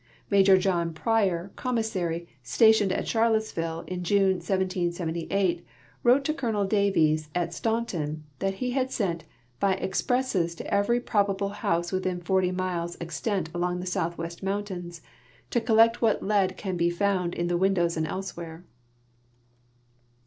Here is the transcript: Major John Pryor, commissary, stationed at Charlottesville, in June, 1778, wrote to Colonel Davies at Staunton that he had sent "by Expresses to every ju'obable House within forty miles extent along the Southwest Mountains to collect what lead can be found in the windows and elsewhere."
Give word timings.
Major 0.31 0.57
John 0.57 0.95
Pryor, 0.95 1.51
commissary, 1.55 2.27
stationed 2.41 2.91
at 2.91 3.07
Charlottesville, 3.07 3.81
in 3.85 4.03
June, 4.03 4.37
1778, 4.41 5.63
wrote 6.01 6.25
to 6.25 6.33
Colonel 6.33 6.65
Davies 6.65 7.29
at 7.35 7.53
Staunton 7.53 8.23
that 8.39 8.55
he 8.55 8.71
had 8.71 8.89
sent 8.91 9.25
"by 9.59 9.75
Expresses 9.75 10.55
to 10.55 10.65
every 10.73 10.99
ju'obable 10.99 11.53
House 11.53 11.91
within 11.91 12.19
forty 12.19 12.51
miles 12.51 12.95
extent 12.99 13.51
along 13.53 13.79
the 13.79 13.85
Southwest 13.85 14.41
Mountains 14.41 15.03
to 15.51 15.61
collect 15.61 16.01
what 16.01 16.23
lead 16.23 16.57
can 16.57 16.77
be 16.77 16.89
found 16.89 17.35
in 17.35 17.45
the 17.45 17.55
windows 17.55 17.95
and 17.95 18.07
elsewhere." 18.07 18.65